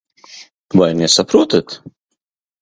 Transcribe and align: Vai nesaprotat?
Vai 0.79 0.89
nesaprotat? 0.95 1.67